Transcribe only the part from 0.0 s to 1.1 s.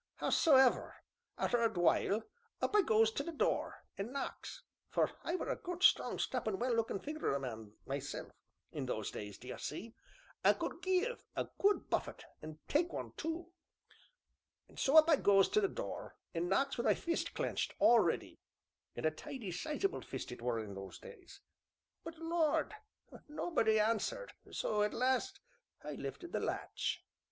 Hows'ever,